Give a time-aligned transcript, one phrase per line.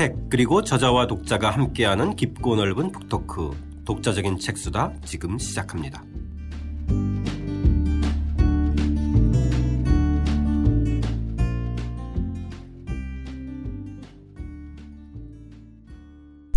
[0.00, 3.50] 책 그리고 저자와 독자가 함께하는 깊고 넓은 북토크
[3.84, 6.02] 독자적인 책수다 지금 시작합니다.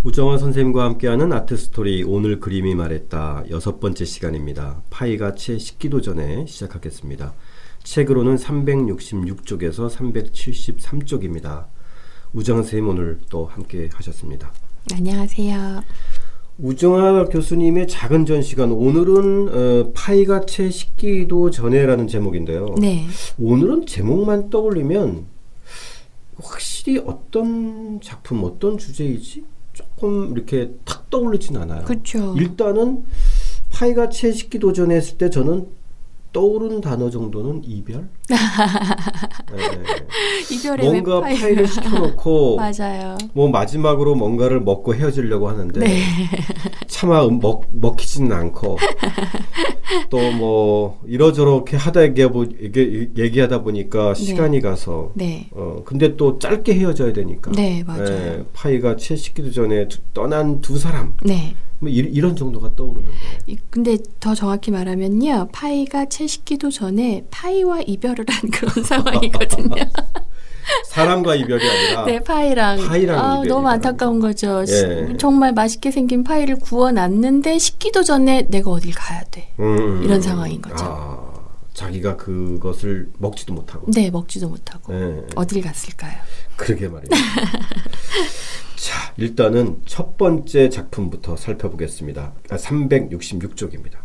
[0.04, 4.82] 우정화 선생님과 함께하는 아트스토리 오늘 그림이 말했다 여섯 번째 시간입니다.
[4.88, 7.34] 파이가 채 식기도 전에 시작하겠습니다.
[7.82, 11.73] 책으로는 366쪽에서 373쪽입니다.
[12.34, 14.52] 우정화 선생님 오늘 또 함께 하셨습니다.
[14.92, 15.82] 안녕하세요.
[16.58, 22.74] 우정아 교수님의 작은 전시관 오늘은 어, 파이가 채 식기도 전에라는 제목인데요.
[22.80, 23.06] 네.
[23.38, 25.26] 오늘은 제목만 떠올리면
[26.42, 31.84] 확실히 어떤 작품 어떤 주제이지 조금 이렇게 탁 떠오르진 않아요.
[31.84, 32.34] 그렇죠.
[32.36, 33.04] 일단은
[33.70, 35.68] 파이가 채 식기도 전에 했을 때 저는
[36.38, 38.08] 떠오른 단어 정도는 이별?
[38.28, 38.36] 네.
[40.52, 41.40] 이별의 뭔가 웹파일.
[41.40, 43.16] 파이를 시켜놓고 맞아요.
[43.32, 46.00] 뭐 마지막으로 뭔가를 먹고 헤어지려고 하는데 네.
[46.88, 48.76] 차마 음- 먹, 먹히지는 않고
[50.10, 52.28] 또 뭐 이러저렇게 하다 얘기하,
[52.60, 55.48] 얘기, 얘기하다 보니까 시간이 가서 네.
[55.52, 58.04] 어 근데 또 짧게 헤어져야 되니까 네, 맞아요.
[58.08, 61.54] 예, 파이가 채 식기도 전에 두- 떠난 두 사람 네.
[61.84, 63.12] 뭐 이, 이런 정도가 떠오르는데
[63.46, 65.48] 이- 근데 더 정확히 말하면요.
[65.52, 69.74] 파이가 채 식기도 전에 파이와 이별을 한 그런 상황이거든요.
[70.88, 72.78] 사람과 이별이 아니라 네, 파이랑.
[72.88, 74.64] 파이랑 아, 너무 안타까운 거죠.
[74.64, 75.16] 시- 예.
[75.18, 79.52] 정말 맛있게 생긴 파이를 구워놨는데 식기도 전에 내가 어딜 가야 돼.
[79.60, 80.84] 음, 이런 상황인 거죠.
[80.86, 81.34] 아,
[81.74, 84.94] 자기가 그것을 먹지도 못하고 네, 먹지도 못하고.
[84.94, 85.26] 예.
[85.36, 86.14] 어딜 갔을까요?
[86.56, 87.14] 그러게 말입니다.
[88.76, 92.32] 자, 일단은 첫 번째 작품부터 살펴보겠습니다.
[92.50, 94.04] 아, 366쪽입니다.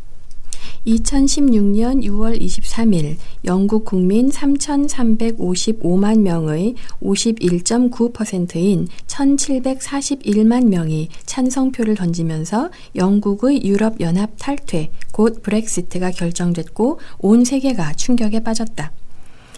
[0.87, 14.31] 2016년 6월 23일 영국 국민 3,355만 명의 51.9%인 1,741만 명이 찬성표를 던지면서 영국의 유럽 연합
[14.37, 18.91] 탈퇴, 곧 브렉시트가 결정됐고 온 세계가 충격에 빠졌다.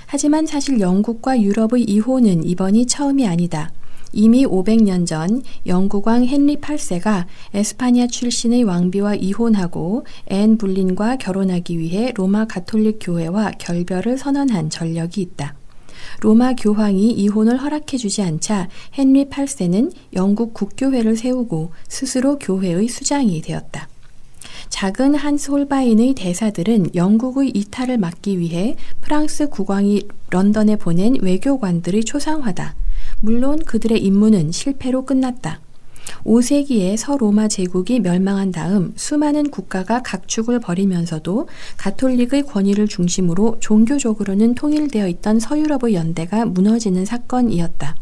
[0.08, 3.72] 하지만 사실 영국과 유럽의 이혼은 이번이 처음이 아니다.
[4.14, 12.46] 이미 500년 전 영국왕 헨리 8세가 에스파냐 출신의 왕비와 이혼하고 앤 불린과 결혼하기 위해 로마
[12.46, 15.56] 가톨릭 교회와 결별을 선언한 전력이 있다.
[16.20, 18.68] 로마 교황이 이혼을 허락해 주지 않자
[18.98, 23.88] 헨리 8세는 영국 국교회를 세우고 스스로 교회의 수장이 되었다.
[24.70, 32.76] 작은 한스 홀바인의 대사들은 영국의 이탈을 막기 위해 프랑스 국왕이 런던에 보낸 외교관들의 초상화다.
[33.22, 35.62] 물론 그들의 임무는 실패로 끝났다.
[36.26, 45.40] 5세기에 서로마 제국이 멸망한 다음 수많은 국가가 각축을 벌이면서도 가톨릭의 권위를 중심으로 종교적으로는 통일되어 있던
[45.40, 47.96] 서유럽의 연대가 무너지는 사건이었다.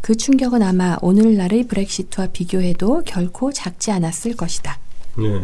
[0.00, 4.78] 그 충격은 아마 오늘날의 브렉시트와 비교해도 결코 작지 않았을 것이다.
[5.18, 5.40] 네.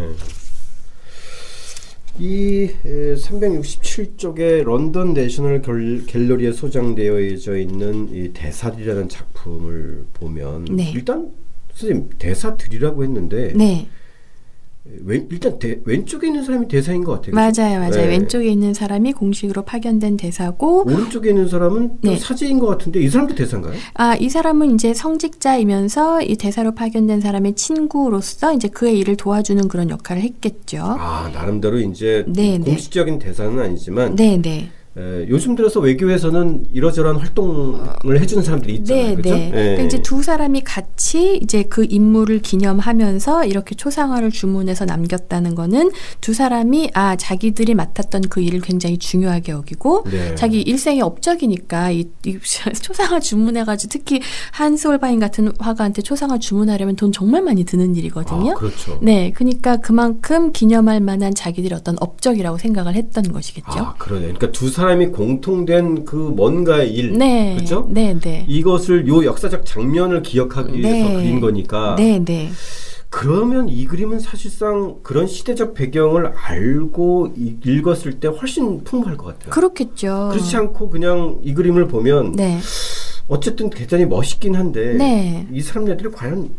[2.18, 7.20] 이 367쪽에 런던 내셔널 결- 갤러리에 소장되어
[7.56, 10.90] 있는 이 대사들이라는 작품을 보면 네.
[10.94, 11.30] 일단
[11.74, 13.86] 선생님 대사들이라고 했는데 네.
[15.04, 17.34] 왼, 일단 대, 왼쪽에 있는 사람이 대사인 것 같아요.
[17.34, 17.90] 맞아요, 맞아요.
[17.90, 18.08] 네.
[18.08, 22.16] 왼쪽에 있는 사람이 공식으로 파견된 대사고, 오른쪽에 있는 사람은 좀 네.
[22.16, 23.74] 사제인 것 같은데 이 사람도 대사인가요?
[23.94, 29.90] 아, 이 사람은 이제 성직자이면서 이 대사로 파견된 사람의 친구로서 이제 그의 일을 도와주는 그런
[29.90, 30.78] 역할을 했겠죠.
[30.82, 32.64] 아 나름대로 이제 네, 네.
[32.64, 34.70] 공식적인 대사는 아니지만 네, 네.
[34.98, 39.06] 에, 요즘 들어서 외교에서는 이러저러한 활동을 해주는 사람들이 있잖아요.
[39.06, 39.30] 네, 그죠?
[39.30, 39.50] 네.
[39.50, 46.34] 그러니까 이제 두 사람이 같이 이제 그 임무를 기념하면서 이렇게 초상화를 주문해서 남겼다는 거는 두
[46.34, 50.34] 사람이 아 자기들이 맡았던 그 일을 굉장히 중요하게 여기고 네.
[50.34, 52.38] 자기 일생의 업적이니까 이, 이
[52.82, 54.20] 초상화 주문해가지고 특히
[54.50, 58.52] 한스 홀바인 같은 화가한테 초상화 주문하려면 돈 정말 많이 드는 일이거든요.
[58.52, 58.98] 아, 그렇죠.
[59.00, 63.70] 네, 그러니까 그만큼 기념할 만한 자기들의 어떤 업적이라고 생각을 했던 것이겠죠.
[63.70, 64.22] 아, 그러네.
[64.22, 67.86] 그러니까 두 사람 이 공통된 그 뭔가의 일, 네, 그렇죠?
[67.90, 71.94] 네, 네, 이것을 요 역사적 장면을 기억하기 위해서 그린 거니까.
[71.96, 72.50] 네, 네.
[73.10, 79.50] 그러면 이 그림은 사실상 그런 시대적 배경을 알고 이- 읽었을 때 훨씬 풍부할 것 같아요.
[79.50, 80.28] 그렇겠죠.
[80.32, 82.58] 그렇지 않고 그냥 이 그림을 보면 네,
[83.28, 85.46] 어쨌든 대단히 멋있긴 한데 네.
[85.52, 86.50] 이 사람들이 과연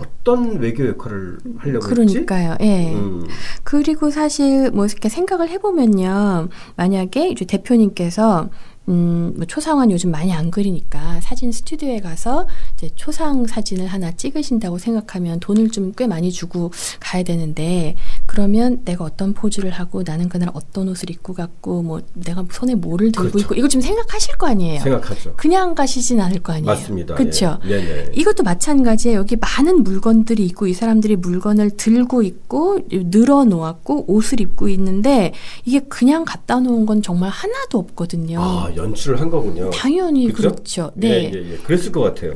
[0.00, 1.94] 어떤 외교 역할을 하려고 했지?
[1.94, 2.56] 그러니까요.
[2.60, 2.92] 예.
[2.94, 3.26] 음.
[3.62, 6.48] 그리고 사실 뭐 이렇게 생각을 해보면요.
[6.76, 8.48] 만약에 이제 대표님께서
[8.86, 12.46] 음, 뭐 초상화는 요즘 많이 안 그리니까 사진 스튜디오에 가서
[12.76, 16.70] 이제 초상 사진을 하나 찍으신다고 생각하면 돈을 좀 꽤 많이 주고
[17.00, 17.94] 가야 되는데
[18.34, 23.12] 그러면 내가 어떤 포즈를 하고 나는 그날 어떤 옷을 입고 갔고 뭐 내가 손에 뭐를
[23.12, 23.38] 들고 그렇죠.
[23.38, 24.80] 있고 이거 좀 생각하실 거 아니에요.
[24.80, 25.34] 생각하죠.
[25.36, 26.66] 그냥 가시진 않을 거 아니에요.
[26.66, 27.14] 맞습니다.
[27.14, 27.60] 그렇죠.
[27.66, 27.68] 예.
[27.68, 28.10] 네네.
[28.12, 29.20] 이것도 마찬가지예요.
[29.20, 35.32] 여기 많은 물건들이 있고 이 사람들이 물건을 들고 있고 늘어 놓았고 옷을 입고 있는데
[35.64, 38.40] 이게 그냥 갖다 놓은 건 정말 하나도 없거든요.
[38.42, 39.70] 아 연출을 한 거군요.
[39.70, 40.50] 당연히 그죠?
[40.50, 41.30] 그렇죠 네.
[41.32, 41.56] 예, 예, 예.
[41.58, 42.34] 그랬을 것 같아요.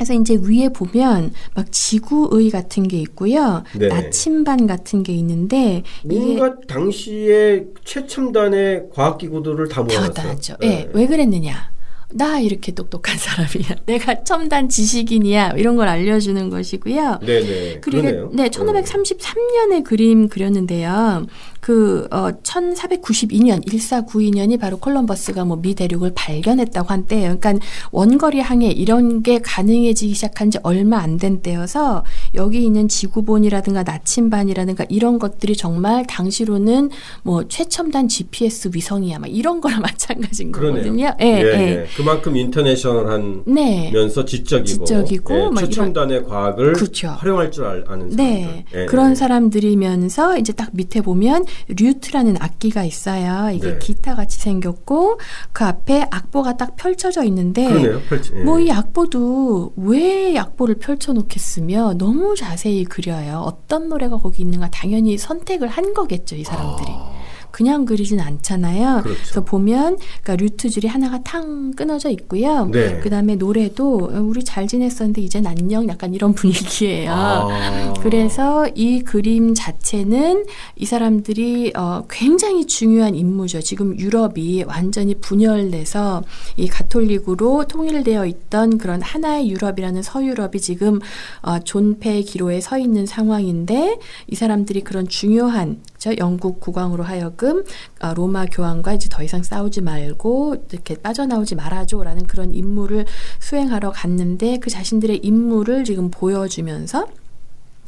[0.00, 3.64] 그래서 이제 위에 보면 막 지구의 같은 게 있고요.
[3.76, 3.88] 네.
[3.88, 10.00] 나침반 같은 게 있는데 이게 뭔가 당시에 최첨단의 과학 기구들을 다 다.
[10.00, 10.54] 갖다 놨죠.
[10.62, 11.70] 예, 왜 그랬느냐?
[12.12, 13.76] 나 이렇게 똑똑한 사람이야.
[13.84, 15.50] 내가 첨단 지식인이야.
[15.58, 17.18] 이런 걸 알려주는 것이고요.
[17.20, 17.80] 네네.
[17.82, 18.30] 그리고 그러네요.
[18.32, 21.26] 네, 1533년에 그림 그렸는데요.
[21.60, 27.36] 그 어, 1492년 1492년이 바로 콜럼버스가 뭐 미 대륙을 발견했다고 한 때예요.
[27.38, 32.02] 그러니까 원거리 항해 이런 게 가능해지기 시작한 지 얼마 안 된 때여서
[32.34, 36.88] 여기 있는 지구본이라든가 나침반이라든가 이런 것들이 정말 당시로는
[37.22, 39.18] 뭐 최첨단 GPS 위성이야.
[39.18, 40.82] 막 이런 거랑 마찬가지인 그러네요.
[40.84, 41.14] 거거든요.
[41.20, 41.58] 예, 예, 예.
[41.82, 41.86] 예.
[41.96, 43.90] 그만큼 인터내셔널한 네.
[43.92, 47.08] 면서 지적이고, 지적이고 예, 막 최첨단의 과학을 그렇죠.
[47.08, 48.16] 활용할 줄 알, 아는 사람들.
[48.16, 48.64] 네.
[48.74, 49.14] 예, 그런 예.
[49.14, 53.50] 사람들이면서 이제 딱 밑에 보면 류트라는 악기가 있어요.
[53.50, 53.78] 이게 네.
[53.78, 55.18] 기타 같이 생겼고
[55.52, 57.68] 그 앞에 악보가 딱 펼쳐져 있는데.
[58.08, 58.42] 펼치, 예.
[58.42, 63.40] 뭐이 악보도 왜 악보를 펼쳐 놓겠으며 너무 자세히 그려요.
[63.40, 66.88] 어떤 노래가 거기 있는가 당연히 선택을 한 거겠죠, 이 사람들이.
[66.90, 67.19] 아,
[67.50, 69.02] 그냥 그리진 않잖아요.
[69.02, 69.20] 그렇죠.
[69.20, 72.66] 래서 보면 그러니까 류트 줄이 하나가 탕 끊어져 있고요.
[72.66, 73.00] 네.
[73.00, 77.10] 그다음에 노래도 어, 우리 잘 지냈었는데 이젠 안녕 약간 이런 분위기예요.
[77.12, 77.94] 아.
[78.00, 83.60] 그래서 이 그림 자체는 이 사람들이 어, 굉장히 중요한 임무죠.
[83.60, 86.22] 지금 유럽이 완전히 분열돼서
[86.56, 91.00] 이 가톨릭으로 통일되어 있던 그런 하나의 유럽이라는 서유럽이 지금
[91.42, 93.98] 어, 존폐 기로에 서 있는 상황인데
[94.28, 97.62] 이 사람들이 그런 중요한 저 영국 국왕으로 하여금
[98.00, 103.04] 어, 로마 교황과 이제 더 이상 싸우지 말고 이렇게 빠져나오지 말아줘라는 그런 임무를
[103.38, 107.06] 수행하러 갔는데 그 자신들의 임무를 지금 보여주면서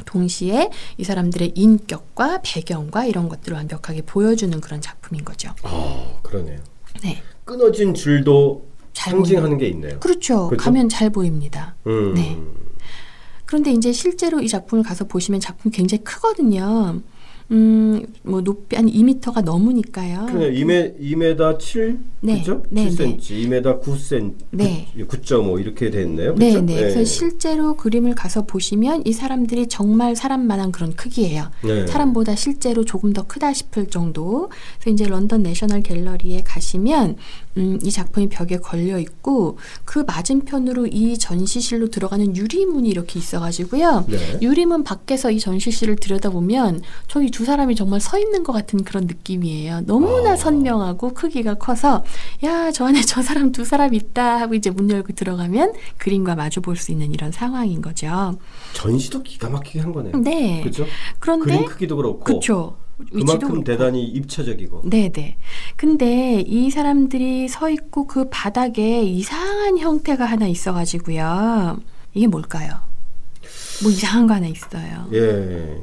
[0.04, 5.54] 동시에 이 사람들의 인격과 배경과 이런 것들을 완벽하게 보여주는 그런 작품인 거죠.
[5.62, 6.60] 아, 그러네요.
[7.02, 7.22] 네.
[7.44, 9.98] 끊어진 줄도 잘 상징하는 게 있네요.
[10.00, 10.48] 그렇죠.
[10.48, 10.62] 그렇죠?
[10.62, 11.76] 가면 잘 보입니다.
[11.86, 12.12] 음.
[12.14, 12.38] 네.
[13.46, 17.00] 그런데 이제 실제로 이 작품을 가서 보시면 작품이 굉장히 크거든요.
[17.50, 20.26] 음, 뭐 높이 한 2m가 넘으니까요.
[20.26, 20.52] 그러네요.
[20.52, 21.98] 2m, 2m 7?
[22.20, 22.38] 네.
[22.38, 22.62] 그죠?
[22.70, 24.88] 네, 7cm, 2m 9cm, 네.
[24.96, 26.34] 9.5 이렇게 됐네요.
[26.36, 26.64] 네, 그죠?
[26.64, 26.74] 네.
[26.76, 31.50] 그래서 실제로 그림을 가서 보시면 이 사람들이 정말 사람만한 그런 크기예요.
[31.64, 31.86] 네.
[31.86, 34.50] 사람보다 실제로 조금 더 크다 싶을 정도.
[34.78, 37.16] 그래서 이제 런던 내셔널 갤러리에 가시면
[37.56, 44.06] 음, 이 작품이 벽에 걸려 있고 그 맞은편으로 이 전시실로 들어가는 유리문이 이렇게 있어가지고요.
[44.08, 44.38] 네.
[44.40, 49.80] 유리문 밖에서 이 전시실을 들여다보면 저기 두 사람이 정말 서 있는 것 같은 그런 느낌이에요.
[49.86, 50.36] 너무나 아.
[50.36, 52.04] 선명하고 크기가 커서
[52.44, 56.60] 야 저 안에 저 사람 두 사람 있다 하고 이제 문 열고 들어가면 그림과 마주
[56.60, 58.38] 볼 수 있는 이런 상황인 거죠.
[58.74, 60.16] 전시도 기가 막히게 한 거네요.
[60.18, 60.60] 네.
[60.62, 60.86] 그죠?
[61.18, 62.76] 그런데 그림 크기도 그렇고 그렇죠.
[63.10, 63.64] 그만큼 그렇고.
[63.64, 65.36] 대단히 입체적이고 네네.
[65.76, 71.78] 근데 이 사람들이 서 있고 그 바닥에 이상한 형태가 하나 있어가지고요.
[72.14, 72.74] 이게 뭘까요?
[73.82, 75.08] 뭐 이상한 거 하나 있어요.
[75.12, 75.80] 예.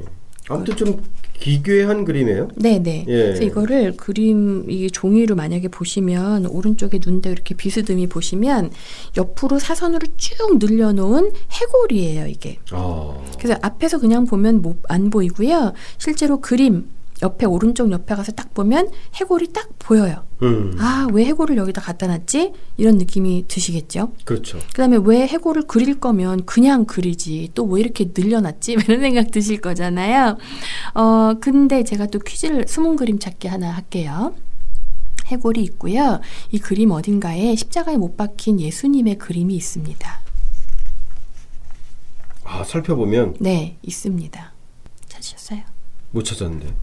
[0.48, 1.02] 아무튼 좀
[1.40, 2.48] 기괴한 그림이에요.
[2.54, 3.06] 네네.
[3.08, 3.12] 예.
[3.12, 8.70] 그래서 이거를 그림 이 종이로 만약에 보시면 오른쪽에 눈대 이렇게 비스듬히 보시면
[9.16, 12.58] 옆으로 사선으로 쭉 늘려놓은 해골이에요 이게.
[12.70, 13.14] 아.
[13.38, 15.72] 그래서 앞에서 그냥 보면 못- 안 보이고요.
[15.98, 16.84] 실제로 그림
[17.22, 20.24] 옆에 오른쪽 옆에 가서 딱 보면 해골이 딱 보여요.
[20.42, 20.74] 음.
[20.78, 22.52] 아, 왜 해골을 여기다 갖다 놨지?
[22.78, 24.12] 이런 느낌이 드시겠죠?
[24.24, 24.58] 그렇죠.
[24.72, 27.50] 그 다음에 왜 해골을 그릴 거면 그냥 그리지.
[27.54, 28.72] 또 왜 이렇게 늘려놨지?
[28.88, 30.38] 이런 생각 드실 거잖아요.
[30.94, 34.34] 어, 근데 제가 또 퀴즈를, 숨은 그림 찾기 하나 할게요.
[35.26, 36.20] 해골이 있고요.
[36.50, 40.20] 이 그림 어딘가에 십자가에 못 박힌 예수님의 그림이 있습니다.
[42.44, 44.52] 아, 살펴보면 네, 있습니다.
[45.08, 45.60] 찾으셨어요?
[46.10, 46.74] 못 찾았는데.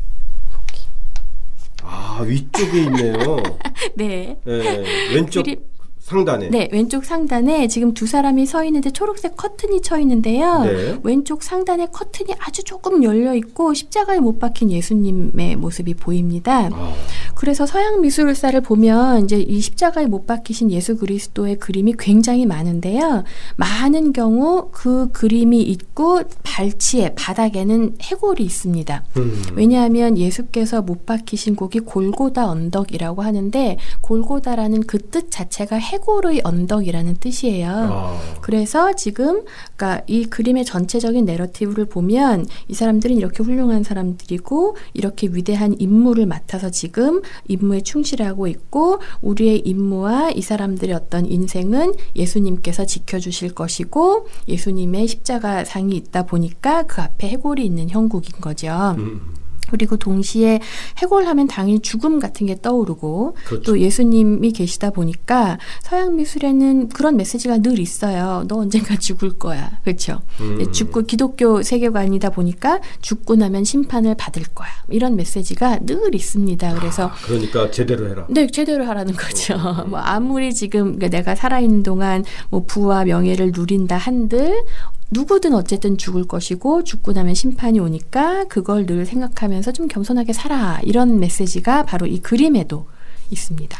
[1.90, 3.42] 아, 위쪽에 있네요.
[3.96, 4.36] 네.
[4.46, 4.84] 예.
[5.14, 5.60] 왼쪽 그림-
[6.08, 6.50] 상단에.
[6.50, 10.64] 네, 왼쪽 상단에 지금 두 사람이 서 있는데 초록색 커튼이 쳐 있는데요.
[10.64, 11.00] 네.
[11.04, 16.70] 왼쪽 상단에 커튼이 아주 조금 열려 있고 십자가에 못 박힌 예수님의 모습이 보입니다.
[16.72, 16.94] 아,
[17.36, 23.24] 그래서 서양 미술사를 보면 이제 이 십자가에 못 박히신 예수 그리스도의 그림이 굉장히 많은데요.
[23.56, 29.04] 많은 경우 그 그림이 있고 발치에 바닥에는 해골이 있습니다.
[29.18, 29.44] 음.
[29.56, 37.18] 왜냐하면 예수께서 못 박히신 곳이 골고다 언덕이라고 하는데 골고다라는 그 뜻 자체가 해 골의 언덕이라는
[37.18, 37.70] 뜻이에요.
[37.70, 38.20] 아.
[38.42, 39.44] 그래서 지금
[39.76, 46.70] 그러니까 이 그림의 전체적인 내러티브를 보면 이 사람들은 이렇게 훌륭한 사람들이고 이렇게 위대한 임무를 맡아서
[46.70, 55.64] 지금 임무에 충실하고 있고 우리의 임무와 이 사람들의 어떤 인생은 예수님께서 지켜주실 것이고 예수님의 십자가
[55.64, 58.96] 상이 있다 보니까 그 앞에 해골이 있는 형국인 거죠.
[58.98, 59.47] 음.
[59.70, 60.60] 그리고 동시에
[60.98, 63.64] 해골하면 당연히 죽음 같은 게 떠오르고 그렇죠.
[63.64, 68.46] 또 예수님이 계시다 보니까 서양 미술에는 그런 메시지가 늘 있어요.
[68.48, 69.80] 너 언젠가 죽을 거야.
[69.84, 70.22] 그렇죠?
[70.42, 70.72] 음.
[70.72, 74.70] 죽고 기독교 세계관이다 보니까 죽고 나면 심판을 받을 거야.
[74.90, 76.74] 이런 메시지가 늘 있습니다.
[76.76, 78.26] 그래서 그러니까 제대로 해라.
[78.30, 79.56] 네, 제대로 하라는 거죠.
[79.56, 79.92] 음.
[79.92, 84.64] 뭐 아무리 지금 내가 살아 있는 동안 뭐 부와 명예를 누린다 한들
[85.12, 91.20] 누구든 어쨌든 죽을 것이고 죽고 나면 심판이 오니까 그걸 늘 생각하면서 좀 겸손하게 살아 이런
[91.20, 92.88] 메시지가 바로 이 그림에도
[93.30, 93.80] 있습니다.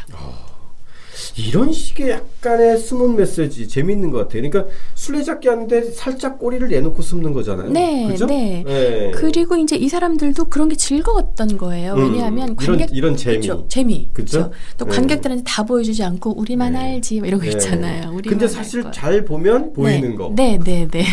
[1.36, 4.42] 이런 식의 약간의 숨은 메시지 재밌는 것 같아요.
[4.42, 7.70] 그러니까 술래잡기 하는데 살짝 꼬리를 내놓고 숨는 거잖아요.
[7.70, 8.26] 네, 그죠?
[8.26, 8.62] 네.
[8.66, 9.10] 네.
[9.14, 11.94] 그리고 이제 이 사람들도 그런 게 즐거웠던 거예요.
[11.94, 13.38] 음, 왜냐하면 이런- 관객 이런 재미.
[13.40, 14.10] 그쵸, 재미?
[14.12, 14.50] 그쵸?
[14.76, 14.94] 또 네.
[14.96, 16.78] 관객들한테 다 보여주지 않고 우리만 네.
[16.94, 17.52] 알지 뭐 이런 거 네.
[17.52, 18.08] 있잖아요.
[18.12, 18.90] 우리만 근데 알 사실 거.
[18.90, 20.16] 잘 보면 보이는 네.
[20.16, 20.32] 거.
[20.34, 21.04] 네, 네, 네.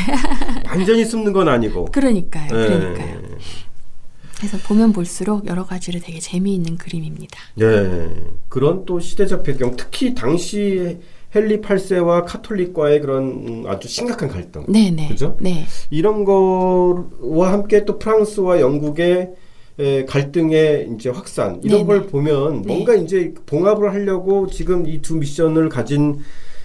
[0.68, 1.86] 완전히 숨는 건 아니고.
[1.94, 2.48] 그러니까요.
[2.56, 2.68] 네.
[2.68, 3.16] 그러니까요.
[4.48, 7.40] 그래서 보면 볼수록 여러 가지로 되게 재미있는 그림입니다.
[7.56, 8.10] 네.
[8.48, 11.00] 그런 또 시대적 배경, 특히 당시
[11.36, 14.64] 헨리 8세와 카톨릭과의 그런 음, 아주 심각한 갈등.
[14.68, 15.08] 네, 네.
[15.08, 15.36] 그죠?
[15.42, 15.66] 네.
[15.90, 19.32] 이런 거와 함께 또 프랑스와 영국의
[19.80, 21.84] 에, 갈등의 이제 확산 이런 네네.
[21.86, 22.68] 걸 보면 네.
[22.68, 26.20] 뭔가 이제 봉합을 하려고 지금 이 두 미션을 가진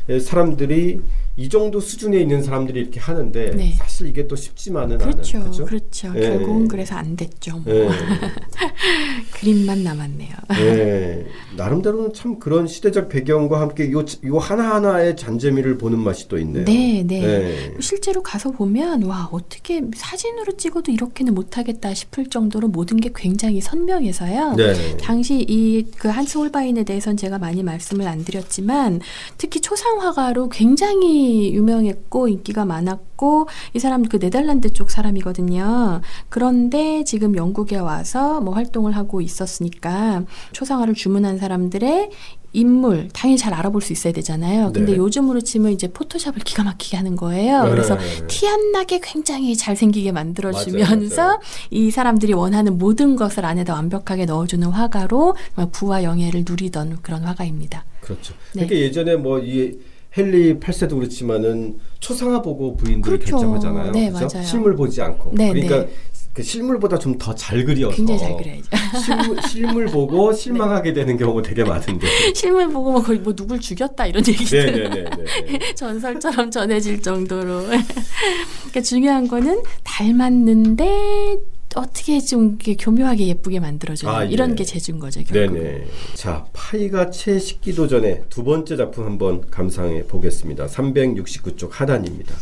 [0.09, 1.01] 에, 사람들이
[1.37, 3.75] 이 정도 수준에 있는 사람들이 이렇게 하는데 네.
[3.79, 5.39] 사실 이게 또 쉽지만은 그렇죠.
[5.39, 5.65] 않은 그죠?
[5.65, 6.13] 그렇죠.
[6.17, 6.21] 예.
[6.21, 7.59] 결국은 그래서 안 됐죠.
[7.59, 7.75] 뭐.
[7.75, 7.89] 예.
[9.33, 10.31] 그림만 남았네요.
[10.61, 11.27] 예.
[11.57, 16.65] 나름대로는 참 그런 시대적 배경과 함께 요, 요 하나하나의 잔재미를 보는 맛이 또 있네요.
[16.65, 17.23] 네, 네.
[17.23, 17.75] 예.
[17.81, 24.55] 실제로 가서 보면 와 어떻게 사진으로 찍어도 이렇게는 못하겠다 싶을 정도로 모든 게 굉장히 선명해서요.
[24.57, 24.97] 네.
[24.99, 29.01] 당시 이 그 한스 홀바인에 대해서는 제가 많이 말씀을 안 드렸지만
[29.39, 31.20] 특히 초상 화가로 굉장히
[31.53, 36.01] 유명했고 인기가 많았고 이 사람 그 네덜란드 쪽 사람이거든요.
[36.29, 42.11] 그런데 지금 영국에 와서 뭐 활동을 하고 있었으니까 초상화를 주문한 사람들의
[42.53, 44.73] 인물 당연히 잘 알아볼 수 있어야 되잖아요.
[44.73, 44.99] 근데 네.
[44.99, 47.63] 요즘으로 치면 이제 포토샵을 기가 막히게 하는 거예요.
[47.71, 48.27] 그래서 네.
[48.27, 51.41] 티안 나게 굉장히 잘생기게 만들어주면서 맞아요, 맞아요.
[51.71, 55.37] 이 사람들이 원하는 모든 것을 안에다 완벽하게 넣어주는 화가로
[55.71, 57.85] 부와 영예를 누리던 그런 화가입니다.
[58.01, 58.35] 그렇죠.
[58.55, 58.67] 네.
[58.67, 59.79] 그러니까 예전에 뭐 이
[60.17, 63.37] 헨리 8세도 그렇지만 초상화 보고 부인들을 그렇죠.
[63.37, 63.93] 결정하잖아요.
[63.93, 64.29] 네, 그죠?
[64.33, 64.47] 맞아요.
[64.47, 65.31] 실물 보지 않고.
[65.35, 65.91] 네, 그러니까 네.
[66.33, 68.69] 그 실물보다 좀 더 잘 그려서 굉장히 잘 그려야죠.
[69.05, 72.07] 실물, 실물 보고 실망하게 되는 경우가 되게 많은데.
[72.35, 75.05] 실물 보고 뭐 거의 뭐 누굴 죽였다 이런 얘기도 네네네.
[75.75, 77.63] 전설처럼 전해질 정도로.
[77.67, 81.37] 그러니까 중요한 거는 닮았는데
[81.77, 84.31] 어떻게 좀 교묘하게 예쁘게 만들어주는 아, 예.
[84.31, 85.55] 이런 게 재준 거죠 결국.
[85.55, 85.87] 네네.
[86.15, 90.67] 자, 파이가 채 식기도 전에 두 번째 작품 한번 감상해 보겠습니다.
[90.67, 92.35] 369쪽 하단입니다.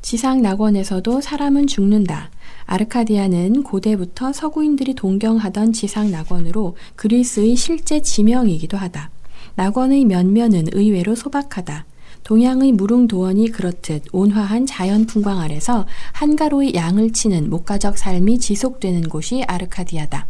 [0.00, 2.30] 지상 낙원에서도 사람은 죽는다.
[2.66, 9.10] 아르카디아는 고대부터 서구인들이 동경하던 지상 낙원으로 그리스의 실제 지명이기도 하다.
[9.56, 11.84] 낙원의 면면은 의외로 소박하다.
[12.24, 20.26] 동양의 무릉도원이 그렇듯 온화한 자연 풍광 아래서 한가로이 양을 치는 목가적 삶이 지속되는 곳이 아르카디아다.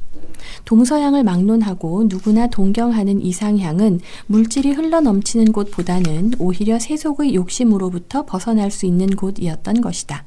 [0.65, 9.15] 동서양을 막론하고 누구나 동경하는 이상향은 물질이 흘러 넘치는 곳보다는 오히려 세속의 욕심으로부터 벗어날 수 있는
[9.15, 10.25] 곳이었던 것이다.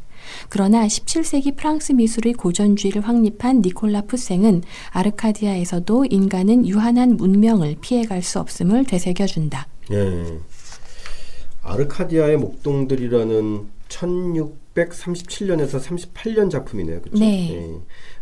[0.50, 8.86] 그러나 17세기 프랑스 미술의 고전주의를 확립한 니콜라 푸생은 아르카디아에서도 인간은 유한한 문명을 피해갈 수 없음을
[8.86, 9.68] 되새겨준다.
[9.92, 10.40] 예.
[11.68, 17.02] 아르카디아의 목동들이라는 1637년에서 38년 작품이네요.
[17.02, 17.20] 그렇죠?
[17.20, 17.52] 네.
[17.52, 17.74] 예.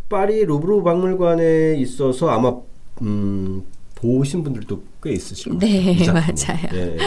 [0.10, 2.56] 파리 루브르 박물관에 있어서 아마
[3.02, 3.64] 음,
[3.96, 5.60] 보신 분들도 꽤 있으실 거예요.
[5.60, 6.06] 네.
[6.12, 6.60] 맞아요.
[6.74, 6.98] 예.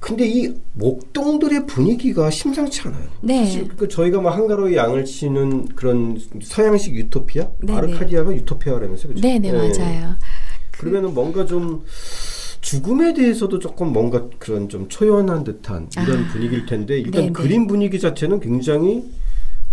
[0.00, 3.08] 근데 이 목동들의 분위기가 심상치 않아요.
[3.20, 3.66] 네.
[3.76, 9.20] 그 저희가 막 한가로이 양을 치는 그런 서양식 유토피아, 네, 아르카디아가 유토피아라면서 그렇죠?
[9.20, 10.14] 네, 네, 맞아요.
[10.70, 11.84] 그러면은 뭔가 좀
[12.68, 17.32] 죽음에 대해서도 조금 뭔가 그런 좀 초연한 듯한 이런 아, 분위기일 텐데 일단 네네.
[17.32, 19.04] 그림 분위기 자체는 굉장히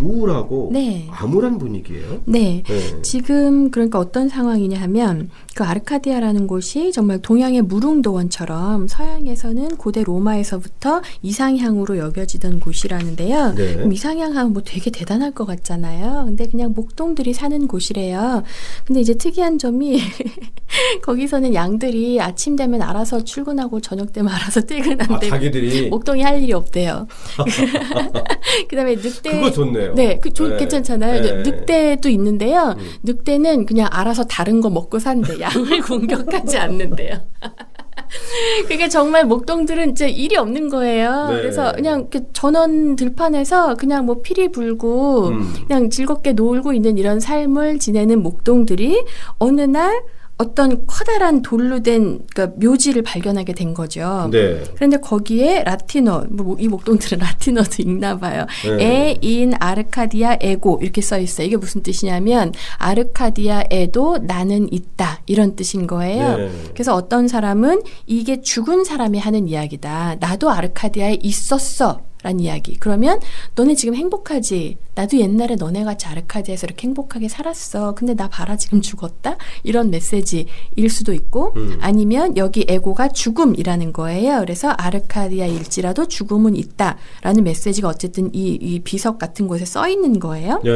[0.01, 1.07] 우울하고 네.
[1.11, 2.21] 암울한 분위기예요.
[2.25, 2.63] 네.
[2.65, 3.01] 네.
[3.01, 11.97] 지금 그러니까 어떤 상황이냐 하면 그 아르카디아라는 곳이 정말 동양의 무릉도원처럼 서양에서는 고대 로마에서부터 이상향으로
[11.97, 13.53] 여겨지던 곳이라는데요.
[13.55, 13.75] 네.
[13.75, 16.23] 그럼 이상향 하면 뭐 되게 대단할 것 같잖아요.
[16.25, 18.43] 근데 그냥 목동들이 사는 곳이래요.
[18.85, 20.01] 근데 이제 특이한 점이
[21.03, 25.29] 거기서는 양들이 아침 되면 알아서 출근하고 저녁 되면 알아서 아, 퇴근한대.
[25.29, 27.07] 자기들이 목동이 할 일이 없대요.
[28.67, 29.93] 그다음에 늑대 그거 좋네 요.
[29.93, 30.57] 네, 그 좋, 네.
[30.57, 31.21] 괜찮잖아요.
[31.21, 31.31] 네.
[31.43, 32.75] 늑대도 있는데요.
[32.77, 32.85] 음.
[33.03, 35.39] 늑대는 그냥 알아서 다른 거 먹고 산대.
[35.39, 37.19] 양을 공격하지 않는데요.
[38.67, 41.27] 그게 정말 목동들은 진짜 일이 없는 거예요.
[41.29, 41.37] 네.
[41.37, 45.53] 그래서 그냥 이렇게 전원 들판에서 그냥 뭐 피리 불고 음.
[45.67, 49.03] 그냥 즐겁게 놀고 있는 이런 삶을 지내는 목동들이
[49.39, 50.03] 어느 날
[50.37, 54.27] 어떤 커다란 돌로 된 그러니까 묘지를 발견하게 된 거죠.
[54.31, 54.63] 네.
[54.75, 58.45] 그런데 거기에 라틴어, 뭐이 목동들은 라틴어도 읽나 봐요.
[58.65, 58.83] 네.
[58.83, 61.47] et in Arcadia ego 이렇게 써 있어요.
[61.47, 66.37] 이게 무슨 뜻이냐면 아르카디아에도 나는 있다 이런 뜻인 거예요.
[66.37, 66.51] 네.
[66.73, 70.17] 그래서 어떤 사람은 이게 죽은 사람이 하는 이야기다.
[70.19, 72.01] 나도 아르카디아에 있었어.
[72.25, 72.75] 라는 이야기.
[72.77, 73.19] 그러면
[73.53, 74.77] 너네 지금 행복하지?
[74.95, 77.93] 나도 옛날에 너네 같이 아르카디아에서 이렇게 행복하게 살았어.
[77.93, 79.37] 근데 나 봐라 지금 죽었다?
[79.61, 81.77] 이런 메시지일 수도 있고 음.
[81.81, 84.39] 아니면 여기 ego가 죽음이라는 거예요.
[84.39, 90.61] 그래서 아르카디아일지라도 죽음은 있다라는 메시지가 어쨌든 이, 이 비석 같은 곳에 써 있는 거예요.
[90.63, 90.71] 네.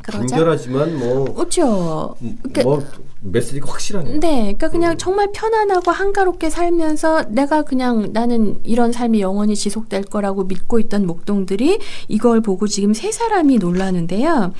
[0.00, 0.28] 그러죠?
[0.28, 2.14] 간결하지만 뭐, 그렇죠.
[2.20, 2.84] 그러니까 뭐
[3.24, 4.20] 메시지가 확실하네요.
[4.20, 4.98] 네, 그러니까 그냥 음.
[4.98, 11.78] 정말 편안하고 한가롭게 살면서 내가 그냥 나는 이런 삶이 영원히 지속될 거라고 믿고 있던 목동들이
[12.08, 14.52] 이걸 보고 지금 세 사람이 놀라는데요.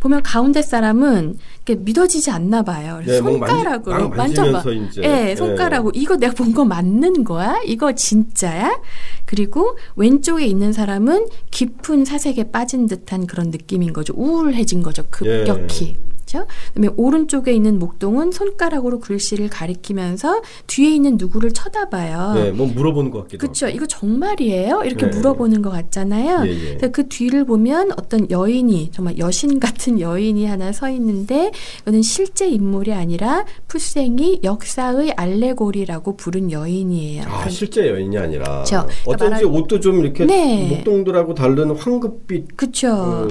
[0.00, 1.38] 보면 가운데 사람은
[1.76, 3.00] 믿어지지 않나 봐요.
[3.04, 4.62] 네, 뭐 손가락으로 막 만져봐.
[5.02, 7.58] 예, 손가락으로 이거 내가 본 거 맞는 거야?
[7.66, 8.80] 이거 진짜야?
[9.24, 14.14] 그리고 왼쪽에 있는 사람은 깊은 사색에 빠진 듯한 그런 느낌인 거죠.
[14.16, 15.02] 우울해진 거죠.
[15.10, 15.96] 급격히.
[16.28, 16.38] 예.
[16.38, 16.46] 그렇죠?
[16.74, 22.34] 그다음에 오른쪽에 있는 목동은 손가락으로 글씨를 가리키면서 뒤에 있는 누구를 쳐다봐요.
[22.34, 23.68] 네, 뭐 물어보는 것 같기도 그렇죠.
[23.68, 24.82] 이거 정말이에요?
[24.84, 25.16] 이렇게 네.
[25.16, 26.46] 물어보는 것 같잖아요.
[26.46, 26.76] 예, 예.
[26.76, 31.50] 그래서 그 뒤를 보면 어떤 여인이 정말 여신 같은 여인이 하나 서 있는데
[31.82, 37.24] 이거는 실제 인물이 아니라 푸생이 역사의 알레고리라고 부른 여인이에요.
[37.26, 38.86] 아, 실제 여인이 아니라 그렇죠.
[39.04, 40.68] 그러니까 어쩐지 말하- 옷도 좀 이렇게 네.
[40.68, 43.28] 목동들하고 다른 황급빛 그쵸.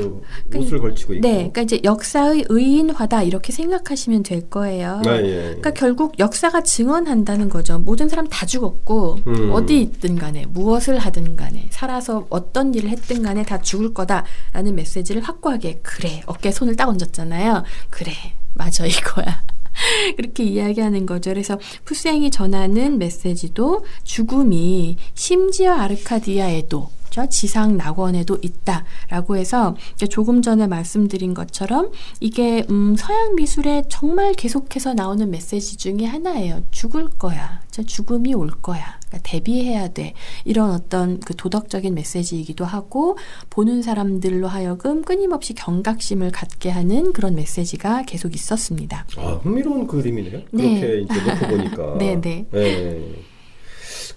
[0.49, 1.21] 그 옷을 걸치고 있고.
[1.27, 5.01] 네, 그러니까 이제 역사의 의인 화다 이렇게 생각하시면 될 거예요.
[5.05, 5.41] 아, 예.
[5.41, 7.79] 그러니까 결국 역사가 증언한다는 거죠.
[7.79, 9.51] 모든 사람 다 죽었고 음.
[9.51, 15.21] 어디 있든 간에 무엇을 하든 간에 살아서 어떤 일을 했든 간에 다 죽을 거다라는 메시지를
[15.21, 17.63] 확고하게 그래 어깨에 손을 딱 얹었잖아요.
[17.89, 18.11] 그래
[18.53, 19.43] 맞아 이거야.
[20.15, 21.31] 그렇게 이야기하는 거죠.
[21.31, 26.96] 그래서 푸생이 전하는 메시지도 죽음이 심지어 아르카디아에도 저
[27.29, 29.75] 지상 낙원에도 있다라고 해서
[30.09, 36.63] 조금 전에 말씀드린 것처럼 이게 음, 서양 미술에 정말 계속해서 나오는 메시지 중에 하나예요.
[36.71, 37.61] 죽을 거야.
[37.71, 38.97] 저 죽음이 올 거야.
[39.07, 40.13] 그러니까 대비해야 돼.
[40.45, 43.17] 이런 어떤 그 도덕적인 메시지이기도 하고
[43.49, 49.05] 보는 사람들로 하여금 끊임없이 경각심을 갖게 하는 그런 메시지가 계속 있었습니다.
[49.17, 50.41] 아, 흥미로운 그림이네요.
[50.51, 50.79] 네.
[50.79, 51.97] 그렇게 이제 놓고 보니까.
[51.99, 52.45] 네, 네.
[52.51, 53.26] 네.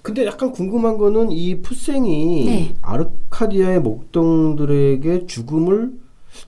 [0.03, 2.75] 근데 약간 궁금한 거는 이 푸생이 네.
[2.83, 5.93] 아르카디아의 목동들에게 죽음을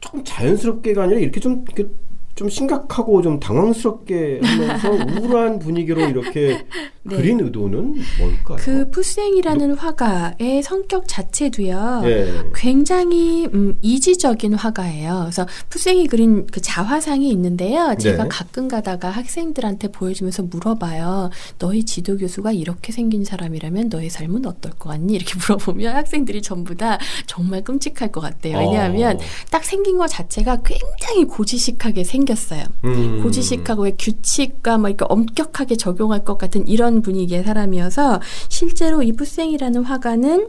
[0.01, 1.91] 조금 자연스럽게가 아니라 이렇게 좀 이렇게
[2.35, 4.91] 좀 심각하고 좀 당황스럽게 하면서
[5.21, 6.65] 우울한 분위기로 이렇게
[7.05, 7.17] 네.
[7.17, 8.57] 그린 의도는 뭘까요?
[8.61, 12.03] 그 푸생이라는 화가의 성격 자체도요.
[12.05, 12.33] 예.
[12.55, 15.21] 굉장히 음, 이지적인 화가예요.
[15.25, 17.95] 그래서 푸생이 그린 그 자화상이 있는데요.
[17.99, 18.29] 제가 네.
[18.31, 21.31] 가끔 가다가 학생들한테 보여주면서 물어봐요.
[21.59, 25.15] 너희 지도 교수가 이렇게 생긴 사람이라면 너의 삶은 어떨 것 같니?
[25.15, 28.59] 이렇게 물어보면 학생들이 전부 다 정말 끔찍할 것 같대요.
[28.59, 29.21] 왜냐하면 어.
[29.51, 32.65] 딱 생긴 것 자체가 굉장히 고지식하게 생 겼어요.
[32.85, 33.23] 음.
[33.23, 39.85] 고지식하고 의 규칙과 뭐 이렇게 엄격하게 적용할 것 같은 이런 분위기의 사람이어서 실제로 이 푸생이라는
[39.85, 40.49] 화가는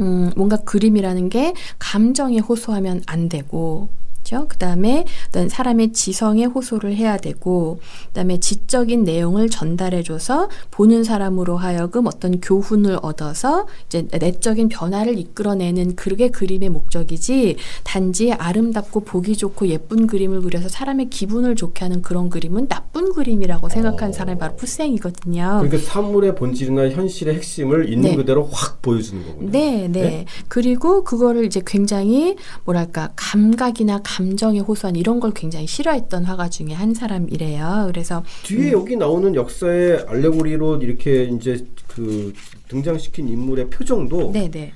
[0.00, 3.88] 음, 뭔가 그림이라는 게 감정에 호소하면 안 되고
[4.24, 4.48] 그렇죠?
[4.48, 12.06] 그다음에 어떤 사람의 지성에 호소를 해야 되고 그다음에 지적인 내용을 전달해 줘서 보는 사람으로 하여금
[12.06, 20.06] 어떤 교훈을 얻어서 이제 내적인 변화를 이끌어내는 그게 그림의 목적이지 단지 아름답고 보기 좋고 예쁜
[20.06, 24.12] 그림을 그려서 사람의 기분을 좋게 하는 그런 그림은 나쁜 그림이라고 생각하는 어.
[24.12, 25.60] 사람이 바로 푸생이거든요.
[25.62, 28.16] 그러니까 사물의 본질이나 현실의 핵심을 있는 네.
[28.16, 29.50] 그대로 확 보여주는 거군요.
[29.50, 36.24] 네, 네, 그리고 그거를 이제 굉장히 뭐랄까 감각이나 감 정에 호소한 이런 걸 굉장히 싫어했던
[36.24, 37.84] 화가 중에 한 사람이래요.
[37.88, 42.32] 그래서 뒤에 여기 나오는 역사의 알레고리로 이렇게 이제 그
[42.68, 44.72] 등장시킨 인물의 표정도 네, 네.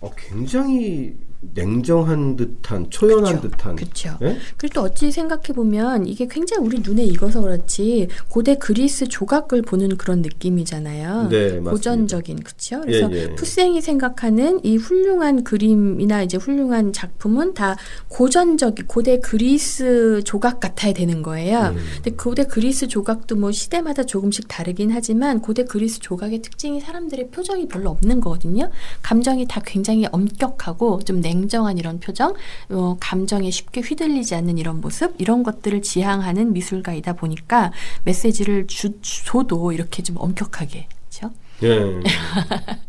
[0.00, 4.18] 어, 굉장히 냉정한 듯한 초연한 그쵸, 듯한 그쵸.
[4.22, 4.36] 예?
[4.56, 9.96] 그리고 또 어찌 생각해 보면 이게 굉장히 우리 눈에 익어서 그렇지 고대 그리스 조각을 보는
[9.96, 11.28] 그런 느낌이잖아요.
[11.28, 11.60] 네.
[11.60, 12.80] 고전적인 그렇죠.
[12.80, 13.34] 그래서 예, 예.
[13.36, 17.76] 푸생이 생각하는 이 훌륭한 그림이나 이제 훌륭한 작품은 다
[18.08, 21.74] 고전적인 고대 그리스 조각 같아야 되는 거예요.
[21.76, 21.76] 음.
[21.94, 27.68] 근데 고대 그리스 조각도 뭐 시대마다 조금씩 다르긴 하지만 고대 그리스 조각의 특징이 사람들의 표정이
[27.68, 28.70] 별로 없는 거거든요.
[29.02, 32.34] 감정이 다 굉장히 엄격하고 좀 냉정한 이런 표정,
[32.70, 37.72] 어, 감정에 쉽게 휘둘리지 않는 이런 모습 이런 것들을 지향하는 미술가이다 보니까
[38.04, 41.34] 메시지를 주, 줘도 이렇게 좀 엄격하게 그렇죠?
[41.62, 42.00] 예.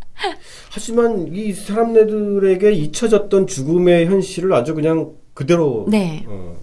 [0.71, 6.23] 하지만 이 사람들에게 잊혀졌던 죽음의 현실을 아주 그냥 그대로 네.
[6.27, 6.57] 어,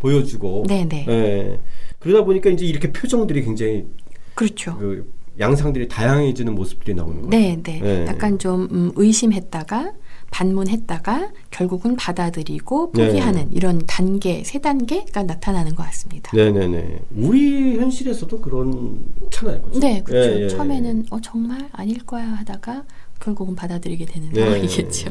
[0.00, 1.06] 보여주고 네, 네.
[1.08, 1.60] 예.
[1.98, 3.86] 그러다 보니까 이제 이렇게 표정들이 굉장히
[4.34, 4.76] 그렇죠.
[4.78, 7.30] 그 양상들이 다양해지는 모습들이 나오는 거예요.
[7.30, 7.80] 네, 네.
[7.80, 8.06] 네.
[8.06, 9.92] 약간 좀 음, 의심했다가
[10.30, 16.30] 반문했다가 결국은 받아들이고 포기하는 이런 단계 세 단계가 나타나는 것 같습니다.
[16.34, 17.00] 네네네.
[17.16, 19.62] 우리 현실에서도 그렇잖아요.
[19.62, 19.80] 그죠?
[19.80, 20.30] 네, 그렇죠.
[20.30, 22.84] 예, 예, 처음에는 어 정말 아닐 거야 하다가
[23.20, 24.40] 결국은 받아들이게 되는 네.
[24.40, 25.10] 상황이겠죠.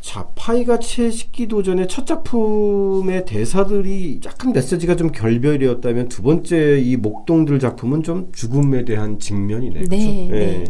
[0.00, 7.58] 자, 파이가 채 식기도전의 첫 작품의 대사들이 약간 메시지가 좀 결별이었다면 두 번째 이 목동들
[7.58, 9.84] 작품은 좀 죽음에 대한 직면이네요.
[9.88, 10.34] 네, 그죠?
[10.34, 10.64] 네.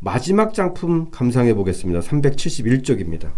[0.00, 2.00] 마지막 작품 감상해 보겠습니다.
[2.00, 3.30] 371쪽입니다.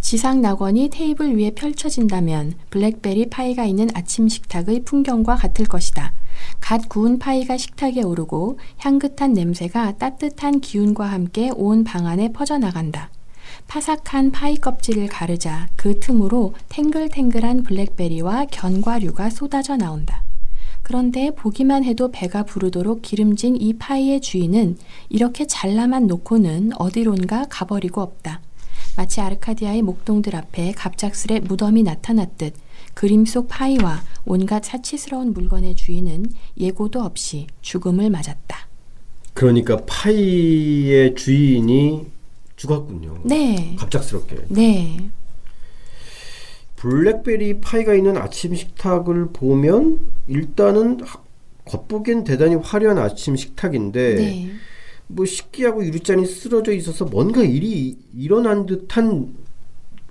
[0.00, 6.12] 지상 낙원이 테이블 위에 펼쳐진다면 블랙베리 파이가 있는 아침 식탁의 풍경과 같을 것이다.
[6.60, 13.10] 갓 구운 파이가 식탁에 오르고 향긋한 냄새가 따뜻한 기운과 함께 온 방 안에 퍼져나간다.
[13.66, 20.22] 파삭한 파이 껍질을 가르자 그 틈으로 탱글탱글한 블랙베리와 견과류가 쏟아져 나온다.
[20.88, 24.78] 그런데 보기만 해도 배가 부르도록 기름진 이 파이의 주인은
[25.10, 28.40] 이렇게 잘라만 놓고는 어디론가 가버리고 없다.
[28.96, 32.54] 마치 아르카디아의 목동들 앞에 갑작스레 무덤이 나타났듯
[32.94, 38.66] 그림 속 파이와 온갖 사치스러운 물건의 주인은 예고도 없이 죽음을 맞았다.
[39.34, 42.06] 그러니까 파이의 주인이
[42.56, 43.24] 죽었군요.
[43.24, 43.76] 네.
[43.78, 44.46] 갑작스럽게.
[44.48, 45.10] 네.
[46.78, 51.20] 블랙베리 파이가 있는 아침 식탁을 보면 일단은 하-
[51.64, 54.50] 겉보기엔 대단히 화려한 아침 식탁인데 네.
[55.08, 59.34] 뭐 식기하고 유리잔이 쓰러져 있어서 뭔가 일이 일어난 듯한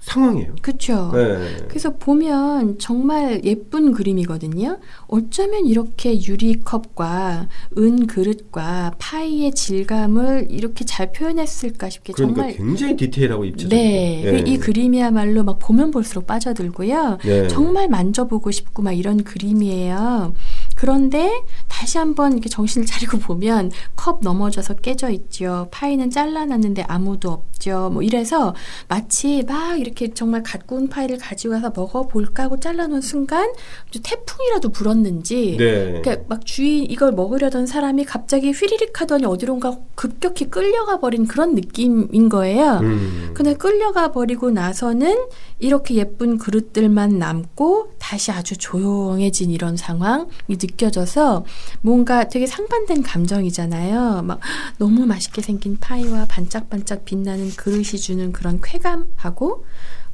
[0.07, 0.55] 상황이에요.
[0.61, 1.11] 그렇죠.
[1.13, 1.65] 네.
[1.67, 4.79] 그래서 보면 정말 예쁜 그림이거든요.
[5.07, 13.45] 어쩌면 이렇게 유리컵과 은 그릇과 파이의 질감을 이렇게 잘 표현했을까 싶게 그러니까 정말 굉장히 디테일하고
[13.45, 13.75] 입체적이죠.
[13.75, 14.43] 네, 예.
[14.47, 17.17] 이 그림이야말로 막 보면 볼수록 빠져들고요.
[17.23, 17.47] 네.
[17.49, 20.33] 정말 만져보고 싶고 막 이런 그림이에요.
[20.77, 25.67] 그런데 다시 한번 이렇게 정신을 차리고 보면 컵 넘어져서 깨져 있죠.
[25.71, 27.89] 파이는 잘라놨는데 아무도 없죠.
[27.91, 28.53] 뭐 이래서
[28.87, 33.51] 마치 막 이렇게 정말 갓 구운 파이를 가지고 가서 먹어볼까 하고 잘라놓은 순간
[33.91, 35.99] 태풍이라도 불었는지 네.
[36.01, 42.29] 그러니까 막 주인 이걸 먹으려던 사람이 갑자기 휘리릭 하더니 어디론가 급격히 끌려가 버린 그런 느낌인
[42.29, 42.79] 거예요.
[42.83, 43.31] 음.
[43.33, 45.17] 근데 끌려가 버리고 나서는
[45.57, 50.27] 이렇게 예쁜 그릇들만 남고 다시 아주 조용해진 이런 상황이
[50.67, 51.45] 느껴져서
[51.81, 54.21] 뭔가 되게 상반된 감정이잖아요.
[54.23, 54.39] 막
[54.77, 59.65] 너무 맛있게 생긴 파이와 반짝반짝 빛나는 그릇이 주는 그런 쾌감하고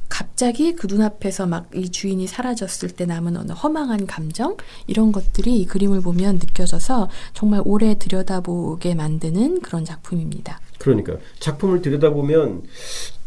[0.08, 5.66] 갑자기 그 눈앞에서 막 이 주인이 사라졌을 때 남은 어느 허망한 감정 이런 것들이 이
[5.66, 10.60] 그림을 보면 느껴져서 정말 오래 들여다보게 만드는 그런 작품입니다.
[10.78, 12.62] 그러니까 작품을 들여다보면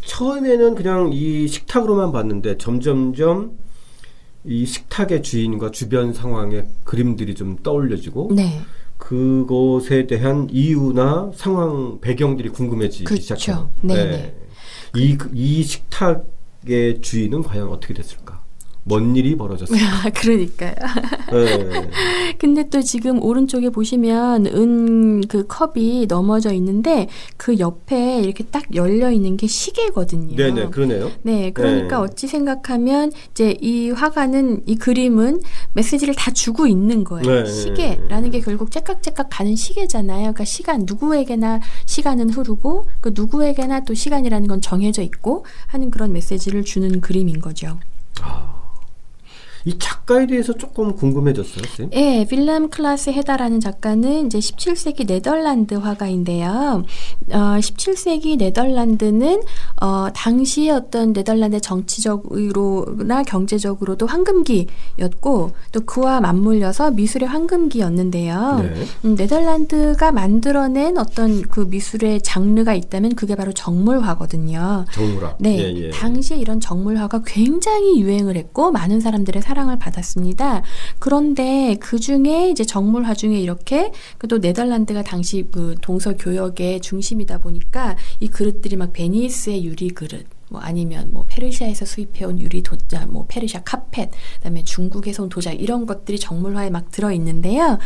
[0.06, 3.58] 처음에는 그냥 이 식탁으로만 봤는데 점점점
[4.48, 8.62] 이 식탁의 주인과 주변 상황의 그림들이 좀 떠올려지고 네.
[8.98, 13.36] 그것에 대한 이유나 상황 배경들이 궁금해지기 그렇죠.
[13.36, 13.70] 시작해요.
[13.82, 14.36] 네네.
[14.96, 18.37] 이, 그- 이 식탁의 주인은 과연 어떻게 됐을까?
[18.88, 20.10] 뭔 일이 벌어졌을까?
[20.16, 20.74] 그러니까요.
[21.32, 21.90] 네.
[22.40, 29.12] 근데 또 지금 오른쪽에 보시면 은 그 컵이 넘어져 있는데 그 옆에 이렇게 딱 열려
[29.12, 30.36] 있는 게 시계거든요.
[30.36, 31.12] 네네, 그러네요.
[31.24, 32.04] 네, 그러니까 네.
[32.04, 35.42] 어찌 생각하면 이제 이 화가는 이 그림은
[35.74, 37.44] 메시지를 다 주고 있는 거예요.
[37.44, 37.46] 네.
[37.46, 40.22] 시계라는 게 결국 째깍째깍 가는 시계잖아요.
[40.22, 46.64] 그러니까 시간 누구에게나 시간은 흐르고 그 누구에게나 또 시간이라는 건 정해져 있고 하는 그런 메시지를
[46.64, 47.78] 주는 그림인 거죠.
[49.68, 51.90] 이 작가에 대해서 조금 궁금해졌어요, 쌤.
[51.94, 56.86] 예, 빌람 클라스 헤다라는 작가는 이제 17세기 네덜란드 화가인데요.
[57.32, 59.42] 어, 17세기 네덜란드는
[59.82, 68.60] 어, 당시에 어떤 네덜란드 정치적으로나 경제적으로도 황금기였고 또 그와 맞물려서 미술의 황금기였는데요.
[68.64, 68.86] 네.
[69.04, 74.86] 음, 네덜란드가 만들어낸 어떤 그 미술의 장르가 있다면 그게 바로 정물화거든요.
[74.94, 75.36] 정물화.
[75.40, 75.90] 네, 예, 예.
[75.90, 80.62] 당시에 이런 정물화가 굉장히 유행을 했고 많은 사람들의 사랑 을 받았습니다.
[81.00, 87.96] 그런데 그 중에 이제 정물화 중에 이렇게 그또 네덜란드가 당시 그 동서 교역의 중심이다 보니까
[88.20, 90.37] 이 그릇들이 막 베니스의 유리 그릇.
[90.50, 95.86] 뭐 아니면 뭐 페르시아에서 수입해온 유리 도자, 뭐 페르시아 카펫, 그다음에 중국에서 온 도자 이런
[95.86, 97.78] 것들이 정물화에 막 들어 있는데요.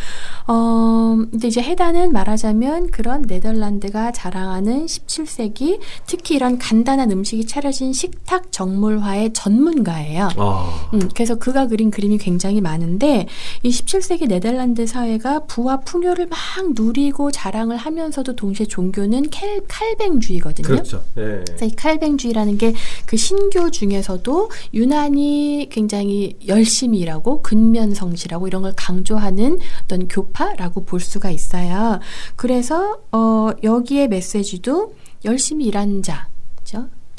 [0.47, 8.51] 어, 근데 이제 해단은 말하자면 그런 네덜란드가 자랑하는 17세기 특히 이런 간단한 음식이 차려진 식탁
[8.51, 10.29] 정물화의 전문가예요.
[10.37, 10.89] 아.
[10.93, 13.27] 음, 그래서 그가 그린 그림이 굉장히 많은데
[13.63, 16.39] 이 17세기 네덜란드 사회가 부와 풍요를 막
[16.75, 20.67] 누리고 자랑을 하면서도 동시에 종교는 캘, 칼뱅주의거든요.
[20.67, 21.03] 그렇죠.
[21.17, 21.43] 예.
[21.45, 22.73] 그래서 이 칼뱅주의라는 게
[23.05, 31.29] 그 신교 중에서도 유난히 굉장히 열심히 일하고 근면성실하고 이런 걸 강조하는 어떤 교파라고 볼 수가
[31.29, 31.99] 있어요.
[32.35, 34.93] 그래서 어 여기에 메시지도
[35.25, 36.30] 열심히 일한 자?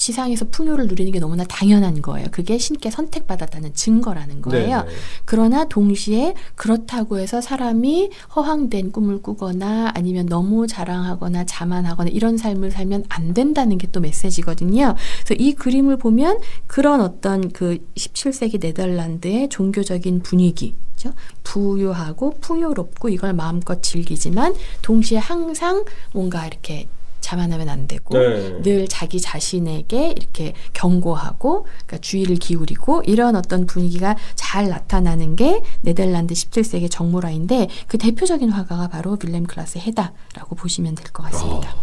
[0.03, 2.27] 지상에서 풍요를 누리는 게 너무나 당연한 거예요.
[2.33, 4.83] 그게 신께 선택받았다는 증거라는 거예요.
[4.83, 4.89] 네.
[5.25, 13.05] 그러나 동시에 그렇다고 해서 사람이 허황된 꿈을 꾸거나 아니면 너무 자랑하거나 자만하거나 이런 삶을 살면
[13.11, 14.97] 안 된다는 게 또 메시지거든요.
[15.25, 21.13] 그래서 이 그림을 보면 그런 어떤 그 17세기 네덜란드의 종교적인 분위기, 그죠?
[21.45, 26.89] 부유하고 풍요롭고 이걸 마음껏 즐기지만 동시에 항상 뭔가 이렇게
[27.23, 28.61] 자만하면 안 되고 네.
[28.63, 36.35] 늘 자기 자신에게 이렇게 경고하고 그러니까 주의를 기울이고 이런 어떤 분위기가 잘 나타나는 게 네덜란드
[36.35, 41.75] 17세기 정물화인데 그 대표적인 화가가 바로 윌렘 클라스 헤다라고 보시면 될 것 같습니다.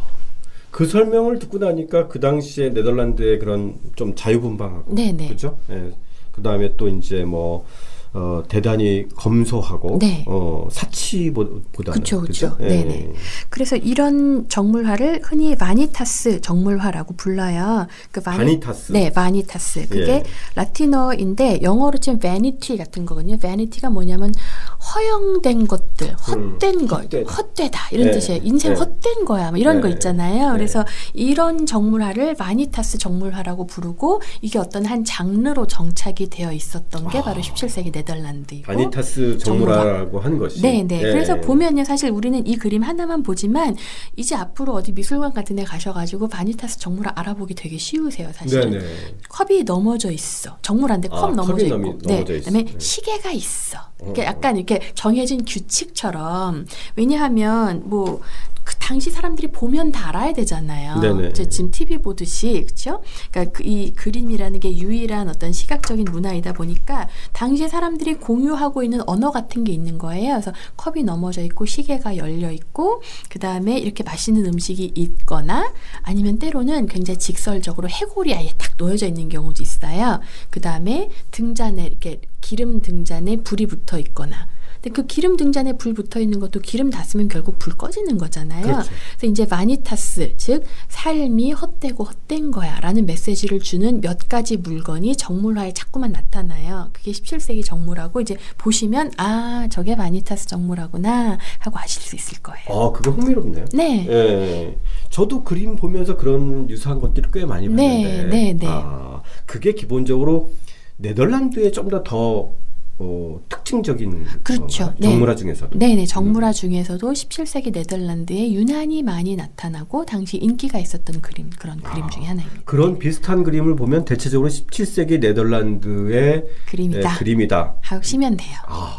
[0.71, 5.27] 그 설명을 듣고 나니까 그 당시에 네덜란드의 그런 좀 자유분방하고 네네.
[5.27, 5.57] 그렇죠.
[5.71, 5.91] 예.
[6.31, 7.65] 그다음에 또 이제 뭐
[8.13, 10.23] 어, 대단히 검소하고 네.
[10.27, 12.55] 어, 사치보다는 그쵸, 그죠?
[12.55, 12.57] 그쵸.
[12.57, 13.13] 네네.
[13.49, 17.85] 그래서 이런 정물화를 흔히 바니타스 정물화라고 불러요.
[18.11, 18.91] 그 바니- 바니타스.
[18.93, 19.89] 네, 바니타스.
[19.89, 20.23] 그게 예.
[20.55, 23.35] 라틴어인데 영어로 치면 vanity 같은 거거든요.
[23.37, 24.31] vanity가 뭐냐면
[24.79, 27.31] 허영된 것들, 헛된 것, 헛되다.
[27.33, 28.41] 헛되다 이런 네, 뜻이에요.
[28.43, 28.79] 인생 네.
[28.79, 30.51] 헛된 거야, 뭐 이런 네, 거 있잖아요.
[30.51, 30.57] 네.
[30.57, 37.41] 그래서 이런 정물화를 바니타스 정물화라고 부르고 이게 어떤 한 장르로 정착이 되어 있었던 게 바로
[37.41, 40.61] 17세기 네덜란드이고 바니타스 정물화라고 한 것이.
[40.61, 40.99] 네, 네.
[40.99, 41.01] 예.
[41.01, 43.75] 그래서 보면요, 사실 우리는 이 그림 하나만 보지만
[44.15, 48.71] 이제 앞으로 어디 미술관 같은 데 가셔가지고 바니타스 정물화 알아보기 되게 쉬우세요, 사실은.
[48.71, 48.85] 네네.
[49.27, 50.57] 컵이 넘어져 있어.
[50.61, 51.97] 정물한데 컵 아, 넘어져 있고.
[52.03, 52.13] 네.
[52.15, 52.45] 넘어져 있어.
[52.45, 52.79] 그다음에 네.
[52.79, 53.77] 시계가 있어.
[54.01, 54.25] 이렇게 어.
[54.25, 58.21] 약간 이렇게 정해진 규칙처럼 왜냐하면 뭐.
[58.61, 60.99] 그 당시 사람들이 보면 다 알아야 되잖아요.
[60.99, 61.33] 네네.
[61.33, 63.01] 지금 TV 보듯이 그렇죠?
[63.31, 69.31] 그러니까 그 이 그림이라는 게 유일한 어떤 시각적인 문화이다 보니까 당시에 사람들이 공유하고 있는 언어
[69.31, 70.33] 같은 게 있는 거예요.
[70.33, 76.85] 그래서 컵이 넘어져 있고 시계가 열려 있고 그 다음에 이렇게 맛있는 음식이 있거나 아니면 때로는
[76.85, 80.19] 굉장히 직설적으로 해골이 아예 딱 놓여져 있는 경우도 있어요.
[80.51, 84.47] 그 다음에 등잔에 이렇게 기름 등잔에 불이 붙어 있거나.
[84.81, 88.63] 근데 그 기름 등잔에 불 붙어 있는 것도 기름 다 쓰면 결국 불 꺼지는 거잖아요.
[88.63, 88.89] 그렇죠.
[89.17, 96.13] 그래서 이제 마니타스, 즉 삶이 헛되고 헛된 거야라는 메시지를 주는 몇 가지 물건이 정물화에 자꾸만
[96.13, 96.89] 나타나요.
[96.93, 102.65] 그게 17세기 정물하고 이제 보시면 아 저게 마니타스 정물하구나 하고 아실 수 있을 거예요.
[102.69, 103.65] 아, 그거 흥미롭네요.
[103.73, 104.05] 네.
[104.07, 104.77] 예.
[105.09, 108.27] 저도 그림 보면서 그런 유사한 것들을 꽤 많이 네, 봤는데.
[108.29, 108.67] 네, 네.
[108.67, 110.51] 아, 그게 기본적으로
[110.97, 112.53] 네덜란드에 좀 더더
[113.01, 114.85] 어, 특징적인 그렇죠.
[114.85, 114.95] 건가요?
[114.99, 115.07] 네.
[115.09, 115.79] 정물화 중에서도.
[115.79, 122.25] 네네 정물화 중에서도 17세기 네덜란드에 유난히 많이 나타나고 당시 인기가 있었던 그림 그런 그림 중에
[122.25, 122.61] 하나입니다.
[122.65, 127.13] 그런 비슷한 그림을 보면 대체적으로 17세기 네덜란드의 그림이다.
[127.13, 127.75] 예, 그림이다.
[127.81, 128.57] 하시면 돼요.
[128.67, 128.97] 아,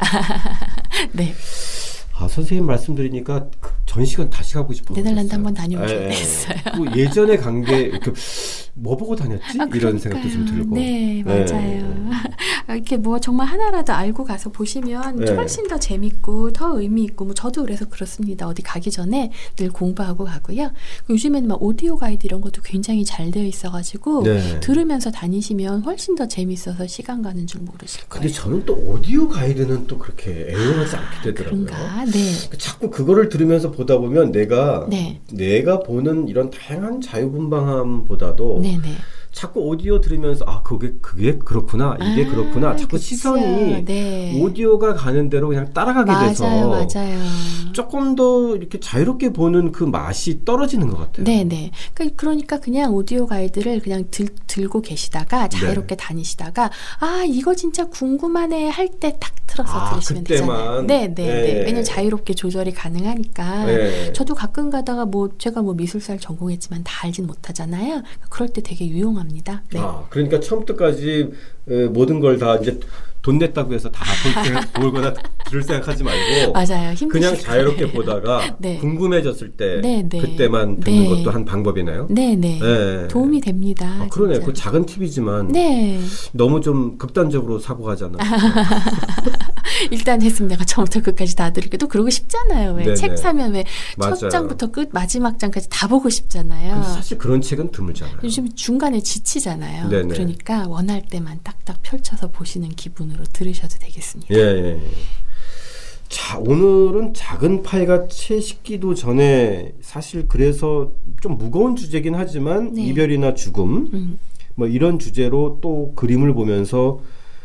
[1.13, 1.35] 네.
[2.17, 4.95] 아, 선생님 말씀 들으니까 그 전시관 다시 가고 싶어요.
[4.97, 6.57] 네덜란드 한번 다녀오셔야 되겠어요.
[6.77, 9.61] 뭐 예전에 간게뭐 보고 다녔지?
[9.61, 10.45] 아, 이런 생각도 좀.
[10.45, 10.77] 들고.
[10.77, 12.11] 네, 맞아요.
[12.75, 15.33] 이렇게 뭐 정말 하나라도 알고 가서 보시면 네.
[15.33, 18.47] 훨씬 더 재밌고 더 의미 있고 뭐 저도 그래서 그렇습니다.
[18.47, 20.71] 어디 가기 전에 늘 공부하고 가고요.
[21.09, 24.61] 요즘에는 막 오디오 가이드 이런 것도 굉장히 잘 되어 있어가지고 네.
[24.61, 28.23] 들으면서 다니시면 훨씬 더 재밌어서 시간 가는 줄 모르실 거예요.
[28.23, 31.65] 근데 저는 또 오디오 가이드는 또 그렇게 애용하지 않게 되더라고요.
[31.65, 32.05] 그런가?
[32.05, 32.33] 네.
[32.57, 35.21] 자꾸 그거를 들으면서 보다 보면 내가 네.
[35.33, 38.79] 내가 보는 이런 다양한 자유분방함보다도 네네.
[39.33, 43.03] 자꾸 오디오 들으면서 아 그게 그게 그렇구나 이게 아, 그렇구나 자꾸 그쵸.
[43.03, 44.41] 시선이 네.
[44.43, 47.21] 오디오가 가는 대로 그냥 따라가게 맞아요, 돼서 맞아요.
[47.73, 51.25] 조금 더 이렇게 자유롭게 보는 그 맛이 떨어지는 것 같아요.
[51.25, 51.71] 네네.
[51.95, 55.59] 그- 그러니까 그냥 오디오 가이드를 그냥 들, 들고 계시다가 네.
[55.61, 60.57] 자유롭게 다니시다가 아 이거 진짜 궁금하네 할 때 딱 틀어서 아, 들으시면 그때만.
[60.57, 60.83] 되잖아요.
[60.87, 61.15] 네네.
[61.15, 61.25] 네.
[61.43, 61.53] 네.
[61.61, 63.65] 왜냐면 자유롭게 조절이 가능하니까.
[63.67, 64.13] 네.
[64.13, 68.03] 저도 가끔 가다가 뭐 제가 뭐 미술사를 전공했지만 다 알진 못하잖아요.
[68.29, 69.63] 그럴 때 되게 유용 합니다.
[69.73, 69.79] 네.
[69.81, 71.31] 아, 그러니까 처음부터까지
[71.69, 72.79] 에, 모든 걸 다 이제
[73.23, 74.03] 돈 냈다고 해서 다
[74.73, 75.13] 볼, 보거나
[75.51, 76.95] 들을 생각하지 말고 맞아요.
[77.11, 77.93] 그냥 자유롭게.
[77.93, 78.79] 보다가 네.
[78.79, 80.19] 궁금해졌을 때 네, 네.
[80.21, 81.09] 그때만 듣는 네.
[81.09, 82.07] 것도 한 방법이나요?
[82.09, 82.59] 네네.
[82.61, 83.09] 네.
[83.09, 83.87] 도움이 됩니다.
[84.01, 84.41] 아, 그러네.
[84.41, 86.01] 그 작은 팁이지만 네.
[86.33, 88.17] 너무 좀 극단적으로 사고 가잖아.
[89.91, 91.77] 일단 했으면 내가 처음부터 끝까지 다 들을게.
[91.77, 92.75] 또 그러고 싶잖아요.
[92.75, 92.95] 왜.
[92.95, 93.65] 책 사면 왜.
[94.01, 96.83] 첫 장부터 끝 마지막 장까지 다 보고 싶잖아요.
[96.83, 98.19] 사실 그런 책은 드물잖아요.
[98.23, 99.89] 요즘 중간에 지치잖아요.
[99.89, 100.09] 네네.
[100.09, 104.35] 그러니까 원할 때만 딱딱 펼쳐서 보시는 기분으로 들으셔도 되겠습니다.
[104.35, 104.67] 예, 예.
[104.67, 104.81] 예.
[106.11, 110.91] 자, 오늘은 작은 파이가 채 식기도 전에 사실 그래서
[111.21, 112.87] 좀 무거운 주제긴 하지만 네.
[112.87, 114.19] 이별이나 죽음 음,
[114.57, 117.01] 뭐 이런 주제로 또 그림을 보면서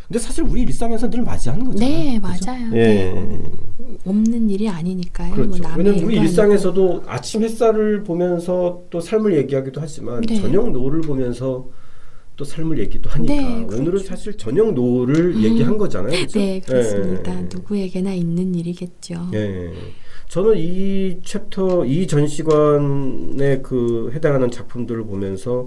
[0.07, 1.89] 근데 사실 우리 일상에서 늘 맞이하는 거잖아요.
[1.89, 2.45] 네, 그죠?
[2.45, 2.71] 맞아요.
[2.73, 3.11] 예.
[3.13, 3.41] 네.
[4.05, 5.33] 없는 일이 아니니까요.
[5.33, 5.63] 그렇죠.
[5.63, 10.39] 뭐 왜냐면 우리 일상에서도 아침 햇살을 보면서 또 삶을 얘기하기도 하지만 네.
[10.39, 11.67] 저녁 노을을 보면서
[12.35, 13.81] 또 삶을 얘기도 하니까 네, 그렇죠.
[13.81, 16.09] 오늘은 사실 저녁 노을을 얘기한 거잖아요.
[16.09, 16.31] 아니고.
[16.31, 16.39] 그렇죠?
[16.39, 17.39] 네, 그렇습니다.
[17.39, 17.47] 예.
[17.51, 19.29] 누구에게나 있는 일이겠죠.
[19.33, 19.71] 예.
[20.27, 25.65] 저는 이 챕터 이 전시관에 그 해당하는 작품들을 보면서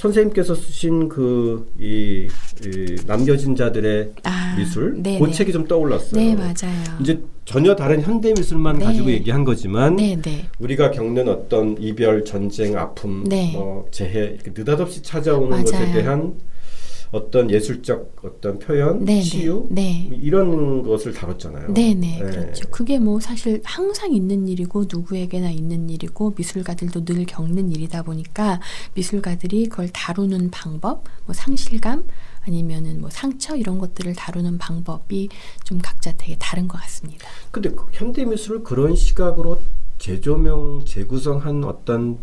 [0.00, 2.26] 선생님께서 쓰신 그이
[2.64, 5.30] 이 남겨진 자들의 아, 미술 네, 그 네.
[5.30, 6.20] 책이 좀 떠올랐어요.
[6.20, 6.98] 네, 맞아요.
[7.00, 8.84] 이제 전혀 다른 현대 미술만 네.
[8.86, 10.46] 가지고 얘기한 거지만 네, 네.
[10.58, 13.52] 우리가 겪는 어떤 이별, 전쟁, 아픔, 네.
[13.52, 15.64] 뭐 재해 이렇게 느닷없이 찾아오는 맞아요.
[15.64, 16.34] 것에 대한
[17.12, 20.06] 어떤 예술적 어떤 표현, 네, 치유 네.
[20.08, 20.16] 네.
[20.22, 21.72] 이런 것을 다뤘잖아요.
[21.74, 22.18] 네네 네.
[22.18, 22.68] 그렇죠.
[22.70, 28.60] 그게 뭐 사실 항상 있는 일이고 누구에게나 있는 일이고 미술가들도 늘 겪는 일이다 보니까
[28.94, 32.04] 미술가들이 그걸 다루는 방법, 뭐 상실감
[32.42, 35.28] 아니면은 뭐 상처 이런 것들을 다루는 방법이
[35.64, 37.28] 좀 각자 되게 다른 것 같습니다.
[37.50, 39.60] 근데 그 현대 미술을 그런 시각으로
[39.98, 42.18] 재조명, 재구성한 어떤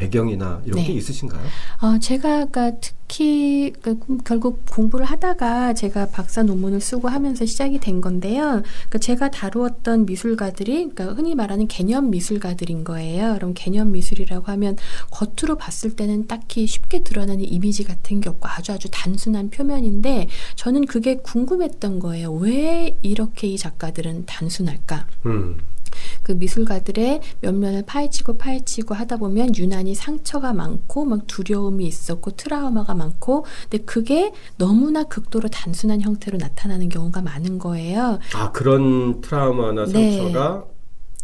[0.00, 0.86] 배경이나 이런 네.
[0.86, 1.42] 게 있으신가요?
[1.82, 8.00] 어, 제가 그러니까 특히 그 결국 공부를 하다가 제가 박사 논문을 쓰고 하면서 시작이 된
[8.00, 8.62] 건데요.
[8.62, 13.34] 그러니까 제가 다루었던 미술가들이 그러니까 흔히 말하는 개념 미술가들인 거예요.
[13.34, 14.76] 그럼 개념 미술이라고 하면
[15.10, 20.86] 겉으로 봤을 때는 딱히 쉽게 드러나는 이미지 같은 게 없고 아주 아주 단순한 표면인데 저는
[20.86, 22.32] 그게 궁금했던 거예요.
[22.32, 25.06] 왜 이렇게 이 작가들은 단순할까?
[25.26, 25.58] 음.
[26.22, 33.44] 그 미술가들의 면면을 파헤치고 파헤치고 하다 보면 유난히 상처가 많고 막 두려움이 있었고 트라우마가 많고
[33.68, 38.18] 근데 그게 너무나 극도로 단순한 형태로 나타나는 경우가 많은 거예요.
[38.34, 40.16] 아 그런 트라우마나 네.
[40.16, 40.64] 상처가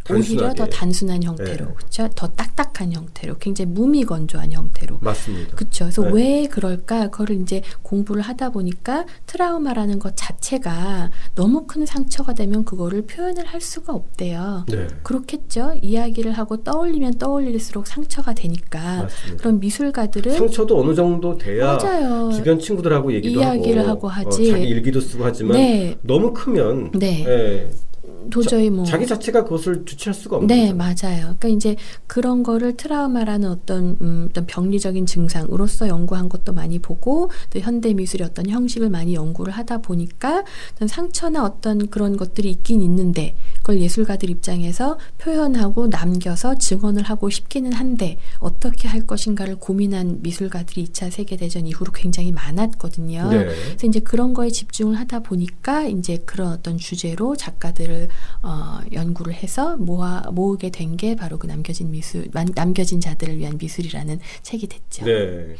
[0.09, 0.53] 오히려.
[0.53, 1.73] 더 단순한 형태로 네.
[1.75, 2.09] 그렇죠?
[2.15, 5.55] 더 딱딱한 형태로 굉장히 무미건조한 형태로 맞습니다.
[5.55, 5.85] 그렇죠.
[5.85, 6.11] 그래서 네.
[6.13, 7.09] 왜 그럴까?
[7.09, 13.61] 그거를 이제 공부를 하다 보니까 트라우마라는 것 자체가 너무 큰 상처가 되면 그거를 표현을 할
[13.61, 14.65] 수가 없대요.
[14.67, 14.87] 네.
[15.03, 15.73] 그렇겠죠.
[15.81, 19.03] 이야기를 하고 떠올리면 떠올릴수록 상처가 되니까.
[19.03, 19.37] 맞습니다.
[19.37, 22.31] 그런 미술가들은 상처도 어느 정도 돼야 맞아요.
[22.31, 24.49] 주변 친구들하고 얘기도 이야기를 하고, 하고 하지.
[24.49, 25.97] 어, 자기 일기도 쓰고 하지만 네.
[26.01, 27.69] 너무 크면 네.
[28.27, 30.75] 예, 도저히 뭐 자기 자체가 그것을 주체할 수가 없는 네, 거죠.
[30.75, 31.35] 맞아요.
[31.39, 37.59] 그러니까 이제 그런 거를 트라우마라는 어떤 음, 어떤 병리적인 증상으로서 연구한 것도 많이 보고 또
[37.59, 40.43] 현대 미술의 어떤 형식을 많이 연구를 하다 보니까
[40.75, 47.73] 어떤 상처나 어떤 그런 것들이 있긴 있는데 그걸 예술가들 입장에서 표현하고 남겨서 증언을 하고 싶기는
[47.73, 53.29] 한데 어떻게 할 것인가를 고민한 미술가들이 2차 세계 대전 이후로 굉장히 많았거든요.
[53.29, 53.45] 네.
[53.45, 58.09] 그래서 이제 그런 거에 집중을 하다 보니까 이제 그런 어떤 주제로 작가들을
[58.41, 63.57] 어, 연구를 해서 모아 모으게 된 게 바로 그 남겨진 미술 만- 남겨진 자들을 위한
[63.61, 65.05] 미술이라는 책이 됐죠.
[65.05, 65.55] 네.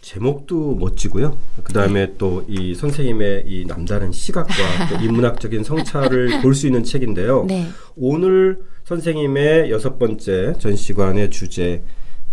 [0.00, 1.38] 제목도 멋지고요.
[1.62, 4.52] 그 다음에 또이 선생님의 이 남다른 시각과
[4.90, 7.44] 또 인문학적인 성찰을 볼 수 있는 책인데요.
[7.44, 7.68] 네.
[7.96, 11.82] 오늘 선생님의 여섯 번째 전시관의 주제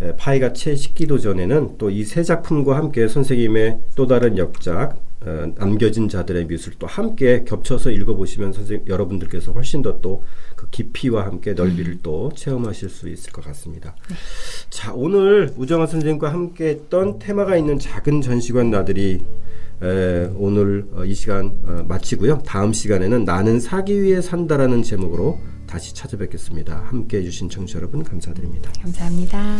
[0.02, 5.52] 에, 파이가 채 식기도 전에는 또 이 세 작품과 함께 선생님의 또 다른 역작 어,
[5.56, 10.24] 남겨진 자들의 미술 또 함께 겹쳐서 읽어보시면 선생님 여러분들께서 훨씬 더 또
[10.60, 13.96] 그 깊이와 함께 넓이를 또 체험하실 수 있을 것 같습니다.
[14.70, 19.24] 자 오늘 우정아 선생님과 함께했던 테마가 있는 작은 전시관 나들이
[19.82, 22.40] 에, 오늘 어, 이 시간 어, 마치고요.
[22.46, 26.76] 다음 시간에는 나는 사기 위해 산다라는 제목으로 다시 찾아뵙겠습니다.
[26.88, 28.70] 함께 해 주신 청취자 여러분 감사드립니다.
[28.82, 29.60] 감사합니다.